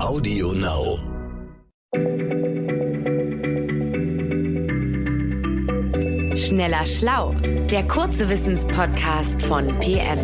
[0.00, 0.96] Audio Now.
[6.36, 7.34] Schneller Schlau,
[7.70, 10.18] der kurze Wissenspodcast von PM.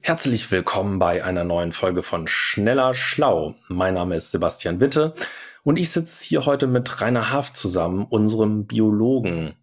[0.00, 3.54] Herzlich willkommen bei einer neuen Folge von Schneller Schlau.
[3.68, 5.12] Mein Name ist Sebastian Witte
[5.62, 9.54] und ich sitze hier heute mit Rainer Haft zusammen, unserem Biologen.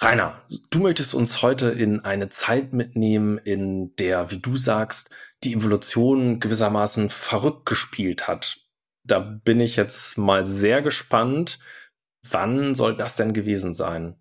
[0.00, 0.40] Rainer,
[0.70, 5.10] du möchtest uns heute in eine Zeit mitnehmen, in der, wie du sagst,
[5.42, 8.58] die Evolution gewissermaßen verrückt gespielt hat.
[9.02, 11.58] Da bin ich jetzt mal sehr gespannt.
[12.30, 14.14] Wann soll das denn gewesen sein?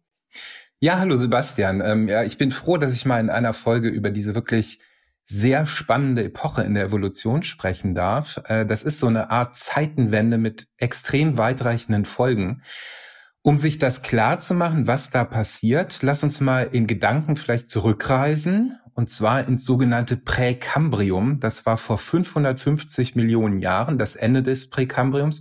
[0.80, 1.82] Ja, hallo Sebastian.
[1.82, 4.80] Ähm, ja, ich bin froh, dass ich mal in einer Folge über diese wirklich
[5.26, 8.42] sehr spannende Epoche in der Evolution sprechen darf.
[8.46, 12.64] Äh, das ist so eine Art Zeitenwende mit extrem weitreichenden Folgen.
[13.48, 17.70] Um sich das klar zu machen, was da passiert, lass uns mal in Gedanken vielleicht
[17.70, 21.40] zurückreisen, und zwar ins sogenannte Präkambrium.
[21.40, 25.40] Das war vor 550 Millionen Jahren, das Ende des Präkambriums.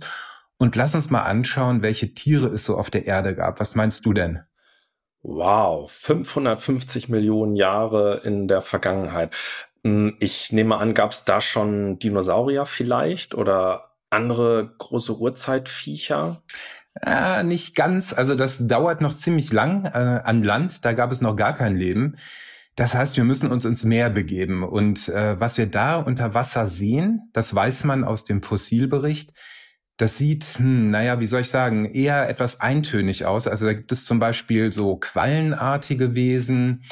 [0.57, 3.59] Und lass uns mal anschauen, welche Tiere es so auf der Erde gab.
[3.59, 4.39] Was meinst du denn?
[5.21, 9.35] Wow, 550 Millionen Jahre in der Vergangenheit.
[9.83, 16.41] Hm, ich nehme an, gab es da schon Dinosaurier vielleicht oder andere große Urzeitviecher?
[17.05, 18.13] Äh, nicht ganz.
[18.13, 20.85] Also das dauert noch ziemlich lang äh, an Land.
[20.85, 22.15] Da gab es noch gar kein Leben.
[22.75, 24.63] Das heißt, wir müssen uns ins Meer begeben.
[24.63, 29.33] Und äh, was wir da unter Wasser sehen, das weiß man aus dem Fossilbericht.
[29.97, 33.47] Das sieht, hm, naja, wie soll ich sagen, eher etwas eintönig aus.
[33.47, 36.83] Also da gibt es zum Beispiel so quallenartige Wesen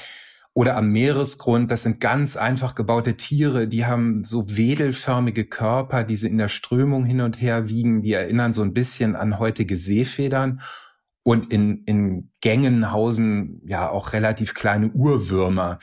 [0.55, 1.69] oder am Meeresgrund.
[1.69, 6.47] Das sind ganz einfach gebaute Tiere, die haben so wedelförmige Körper, die sie in der
[6.47, 8.01] Strömung hin und her wiegen.
[8.01, 10.61] Die erinnern so ein bisschen an heutige Seefedern.
[11.23, 15.77] Und in, in Gängen hausen ja auch relativ kleine Urwürmer.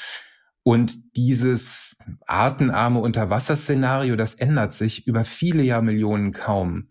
[0.62, 6.88] Und dieses artenarme Unterwasserszenario, das ändert sich über viele Jahrmillionen kaum.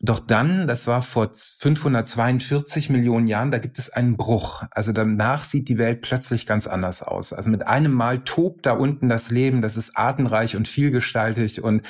[0.00, 4.62] Doch dann, das war vor 542 Millionen Jahren, da gibt es einen Bruch.
[4.70, 7.32] Also danach sieht die Welt plötzlich ganz anders aus.
[7.32, 11.82] Also mit einem Mal tobt da unten das Leben, das ist artenreich und vielgestaltig und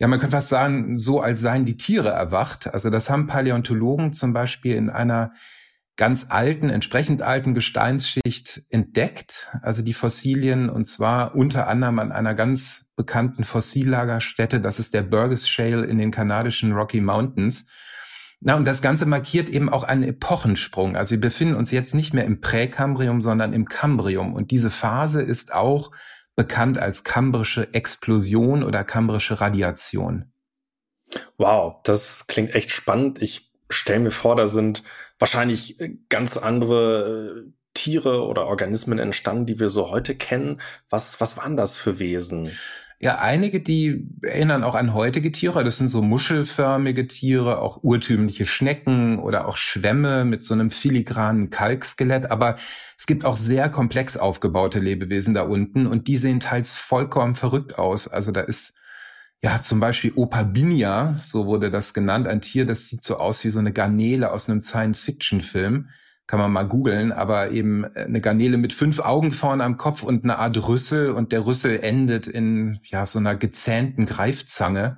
[0.00, 2.66] ja, man könnte fast sagen, so als seien die Tiere erwacht.
[2.74, 5.32] Also das haben Paläontologen zum Beispiel in einer
[5.96, 12.34] ganz alten, entsprechend alten Gesteinsschicht entdeckt, also die Fossilien, und zwar unter anderem an einer
[12.34, 17.66] ganz bekannten Fossillagerstätte, das ist der Burgess Shale in den kanadischen Rocky Mountains.
[18.40, 20.96] Na, und das Ganze markiert eben auch einen Epochensprung.
[20.96, 24.34] Also wir befinden uns jetzt nicht mehr im Präkambrium, sondern im Kambrium.
[24.34, 25.92] Und diese Phase ist auch
[26.36, 30.32] bekannt als kambrische Explosion oder kambrische Radiation.
[31.38, 33.22] Wow, das klingt echt spannend.
[33.22, 34.82] Ich stelle mir vor, da sind
[35.18, 40.60] wahrscheinlich äh, ganz andere äh, Tiere oder Organismen entstanden, die wir so heute kennen.
[40.88, 42.50] Was, was waren das für Wesen?
[43.00, 45.64] Ja, einige, die erinnern auch an heutige Tiere.
[45.64, 51.50] Das sind so muschelförmige Tiere, auch urtümliche Schnecken oder auch Schwämme mit so einem filigranen
[51.50, 52.30] Kalkskelett.
[52.30, 52.56] Aber
[52.96, 57.78] es gibt auch sehr komplex aufgebaute Lebewesen da unten und die sehen teils vollkommen verrückt
[57.78, 58.08] aus.
[58.08, 58.74] Also da ist
[59.42, 63.50] ja, zum Beispiel Opabinia, so wurde das genannt, ein Tier, das sieht so aus wie
[63.50, 65.88] so eine Garnele aus einem Science-Fiction-Film.
[66.26, 70.02] Kann man mal googeln, aber eben äh, eine Garnele mit fünf Augen vorne am Kopf
[70.02, 74.96] und eine Art Rüssel und der Rüssel endet in, ja, so einer gezähnten Greifzange,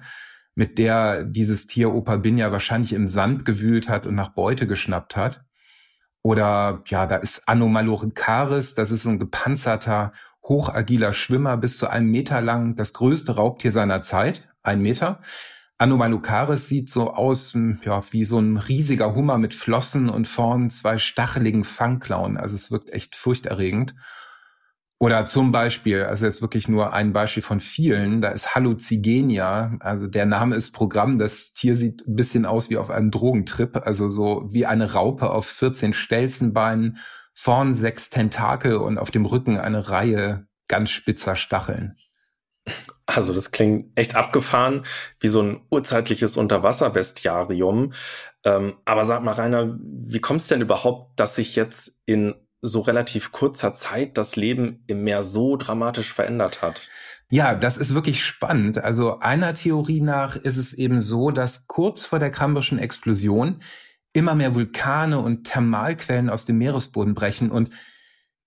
[0.55, 5.45] mit der dieses Tier Opabinia wahrscheinlich im Sand gewühlt hat und nach Beute geschnappt hat.
[6.23, 10.13] Oder, ja, da ist Anomaluricaris, das ist so ein gepanzerter
[10.49, 15.21] hochagiler Schwimmer, bis zu einem Meter lang, das größte Raubtier seiner Zeit, ein Meter.
[15.79, 20.71] Anomalucaris sieht so aus, hm, ja, wie so ein riesiger Hummer mit Flossen und vorn
[20.71, 22.39] zwei stacheligen Fangklauen.
[22.39, 23.95] Also es wirkt echt furchterregend.
[24.99, 30.07] Oder zum Beispiel, also jetzt wirklich nur ein Beispiel von vielen, da ist Halluzigenia, also
[30.07, 34.09] der Name ist Programm, das Tier sieht ein bisschen aus wie auf einem Drogentrip, also
[34.09, 36.97] so wie eine Raupe auf 14 Stelzenbeinen
[37.39, 41.99] vorn sechs Tentakel und auf dem Rücken eine Reihe ganz spitzer Stacheln.
[43.05, 44.85] Also das klingt echt abgefahren,
[45.21, 47.93] wie so ein urzeitliches Unterwasserbestiarium.
[48.43, 52.81] Ähm, aber sag mal, Rainer, wie kommt es denn überhaupt, dass sich jetzt in so
[52.81, 56.89] relativ kurzer Zeit das Leben im Meer so dramatisch verändert hat?
[57.29, 58.79] Ja, das ist wirklich spannend.
[58.79, 63.61] Also einer Theorie nach ist es eben so, dass kurz vor der Kambrischen Explosion
[64.17, 67.71] immer mehr Vulkane und Thermalquellen aus dem Meeresboden brechen und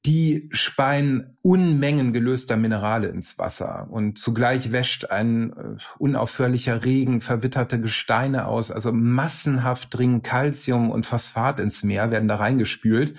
[0.06, 7.80] die speien Unmengen gelöster Minerale ins Wasser und zugleich wäscht ein äh, unaufhörlicher Regen verwitterte
[7.80, 13.16] Gesteine aus, also massenhaft dringen Calcium und Phosphat ins Meer, werden da reingespült.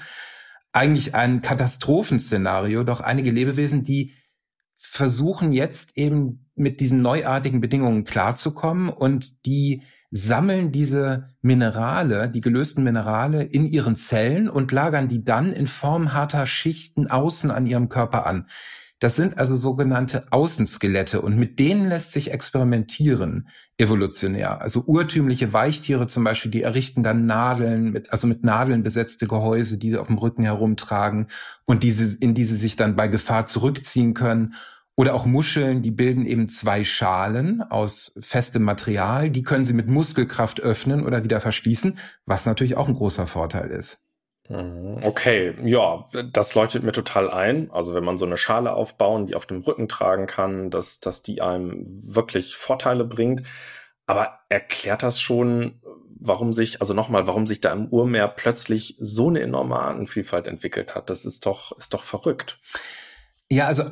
[0.72, 4.14] eigentlich ein Katastrophenszenario, doch einige Lebewesen, die
[4.76, 12.82] versuchen jetzt eben mit diesen neuartigen Bedingungen klarzukommen und die sammeln diese Minerale, die gelösten
[12.82, 17.88] Minerale in ihren Zellen und lagern die dann in Form harter Schichten außen an ihrem
[17.88, 18.46] Körper an.
[19.00, 23.48] Das sind also sogenannte Außenskelette und mit denen lässt sich experimentieren,
[23.78, 24.60] evolutionär.
[24.60, 29.78] Also urtümliche Weichtiere zum Beispiel, die errichten dann Nadeln, mit, also mit Nadeln besetzte Gehäuse,
[29.78, 31.28] die sie auf dem Rücken herumtragen
[31.64, 34.52] und diese, in diese sich dann bei Gefahr zurückziehen können.
[35.00, 39.30] Oder auch Muscheln, die bilden eben zwei Schalen aus festem Material.
[39.30, 43.70] Die können sie mit Muskelkraft öffnen oder wieder verschließen, was natürlich auch ein großer Vorteil
[43.70, 44.02] ist.
[44.50, 44.98] Mhm.
[45.00, 47.70] Okay, ja, das leuchtet mir total ein.
[47.70, 51.22] Also wenn man so eine Schale aufbauen, die auf dem Rücken tragen kann, dass, dass
[51.22, 53.46] die einem wirklich Vorteile bringt.
[54.04, 55.80] Aber erklärt das schon,
[56.20, 60.94] warum sich, also nochmal, warum sich da im Urmeer plötzlich so eine enorme Artenvielfalt entwickelt
[60.94, 61.08] hat?
[61.08, 62.58] Das ist doch, ist doch verrückt.
[63.48, 63.84] Ja, also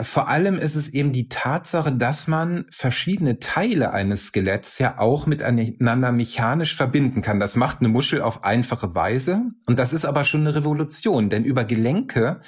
[0.00, 5.26] vor allem ist es eben die Tatsache, dass man verschiedene Teile eines Skeletts ja auch
[5.26, 7.40] miteinander mechanisch verbinden kann.
[7.40, 9.42] Das macht eine Muschel auf einfache Weise.
[9.66, 12.40] Und das ist aber schon eine Revolution, denn über Gelenke,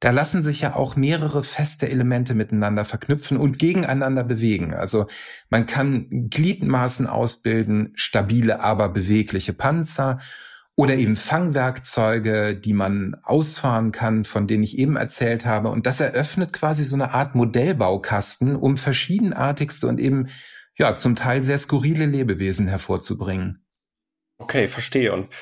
[0.00, 4.74] da lassen sich ja auch mehrere feste Elemente miteinander verknüpfen und gegeneinander bewegen.
[4.74, 5.06] Also
[5.50, 10.18] man kann Gliedmaßen ausbilden, stabile, aber bewegliche Panzer
[10.78, 15.70] oder eben Fangwerkzeuge, die man ausfahren kann, von denen ich eben erzählt habe.
[15.70, 20.28] Und das eröffnet quasi so eine Art Modellbaukasten, um verschiedenartigste und eben
[20.78, 23.66] ja zum Teil sehr skurrile Lebewesen hervorzubringen.
[24.38, 25.12] Okay, verstehe.
[25.12, 25.34] Und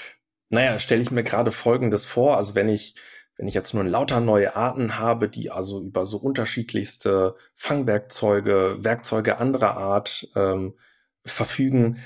[0.48, 2.38] naja, stelle ich mir gerade Folgendes vor.
[2.38, 2.94] Also wenn ich
[3.36, 9.36] wenn ich jetzt nur lauter neue Arten habe, die also über so unterschiedlichste Fangwerkzeuge, Werkzeuge
[9.36, 10.78] anderer Art ähm,
[11.26, 11.98] verfügen,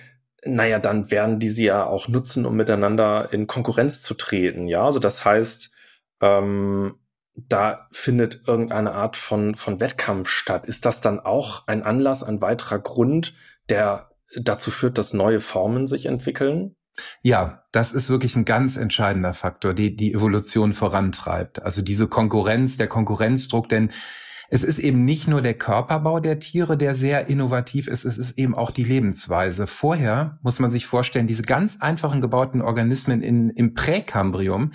[0.44, 4.66] naja, dann werden die sie ja auch nutzen, um miteinander in Konkurrenz zu treten.
[4.66, 5.72] Ja, also das heißt,
[6.20, 6.94] ähm,
[7.34, 10.66] da findet irgendeine Art von, von Wettkampf statt.
[10.66, 13.34] Ist das dann auch ein Anlass, ein weiterer Grund,
[13.68, 16.76] der dazu führt, dass neue Formen sich entwickeln?
[17.22, 21.62] Ja, das ist wirklich ein ganz entscheidender Faktor, die die Evolution vorantreibt.
[21.62, 23.90] Also diese Konkurrenz, der Konkurrenzdruck, denn
[24.52, 28.36] es ist eben nicht nur der Körperbau der Tiere, der sehr innovativ ist, es ist
[28.36, 29.68] eben auch die Lebensweise.
[29.68, 34.72] Vorher muss man sich vorstellen, diese ganz einfachen gebauten Organismen in, im Präkambrium,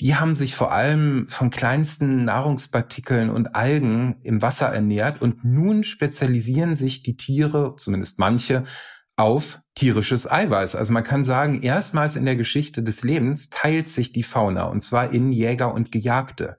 [0.00, 5.84] die haben sich vor allem von kleinsten Nahrungspartikeln und Algen im Wasser ernährt und nun
[5.84, 8.64] spezialisieren sich die Tiere, zumindest manche,
[9.16, 10.74] auf tierisches Eiweiß.
[10.74, 14.80] Also man kann sagen, erstmals in der Geschichte des Lebens teilt sich die Fauna und
[14.80, 16.56] zwar in Jäger und Gejagte.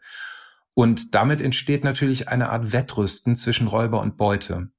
[0.81, 4.72] Und damit entsteht natürlich eine Art Wettrüsten zwischen Räuber und Beute.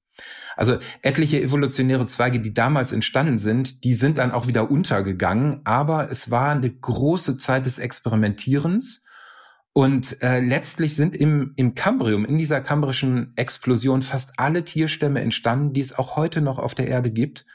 [0.57, 6.11] Also etliche evolutionäre Zweige, die damals entstanden sind, die sind dann auch wieder untergegangen, aber
[6.11, 9.05] es war eine große Zeit des Experimentierens
[9.75, 15.73] und äh, letztlich sind im, im Kambrium, in dieser kambrischen Explosion, fast alle Tierstämme entstanden,
[15.73, 17.47] die es auch heute noch auf der Erde gibt.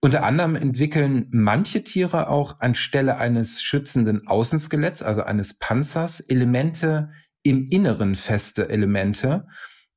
[0.00, 7.10] Unter anderem entwickeln manche Tiere auch anstelle eines schützenden Außenskeletts, also eines Panzers, Elemente,
[7.42, 9.46] im Inneren feste Elemente,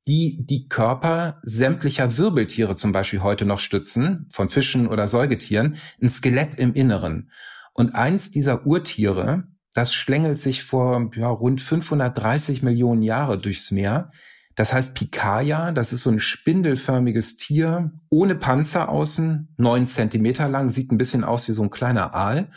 [0.06, 6.10] die die Körper sämtlicher Wirbeltiere zum Beispiel heute noch stützen, von Fischen oder Säugetieren, ein
[6.10, 7.30] Skelett im Inneren.
[7.72, 9.44] Und eins dieser Urtiere,
[9.74, 14.10] das schlängelt sich vor ja, rund 530 Millionen Jahre durchs Meer.
[14.54, 20.70] Das heißt Pikaia, das ist so ein spindelförmiges Tier, ohne Panzer außen, neun Zentimeter lang,
[20.70, 22.48] sieht ein bisschen aus wie so ein kleiner Aal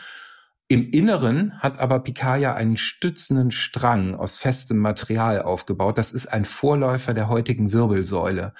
[0.70, 5.98] im Inneren hat aber Picaya einen stützenden Strang aus festem Material aufgebaut.
[5.98, 8.54] Das ist ein Vorläufer der heutigen Wirbelsäule.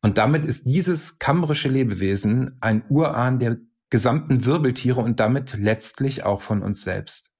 [0.00, 3.56] Und damit ist dieses kambrische Lebewesen ein Urahn der
[3.90, 7.32] gesamten Wirbeltiere und damit letztlich auch von uns selbst.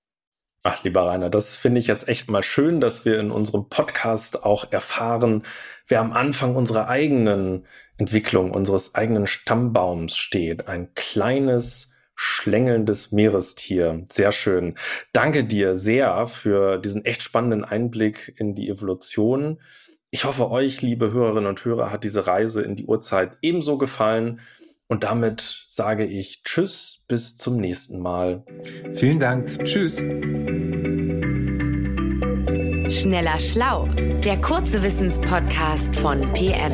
[0.64, 4.42] Ach, lieber Rainer, das finde ich jetzt echt mal schön, dass wir in unserem Podcast
[4.42, 5.44] auch erfahren,
[5.86, 10.66] wer am Anfang unserer eigenen Entwicklung, unseres eigenen Stammbaums steht.
[10.66, 11.87] Ein kleines,
[12.20, 14.04] schlängelndes Meerestier.
[14.10, 14.74] Sehr schön.
[15.12, 19.60] Danke dir sehr für diesen echt spannenden Einblick in die Evolution.
[20.10, 24.40] Ich hoffe, euch, liebe Hörerinnen und Hörer, hat diese Reise in die Urzeit ebenso gefallen.
[24.88, 28.42] Und damit sage ich Tschüss, bis zum nächsten Mal.
[28.94, 29.64] Vielen Dank.
[29.64, 29.98] Tschüss.
[32.90, 33.86] Schneller Schlau,
[34.24, 36.72] der kurze Wissenspodcast von PM.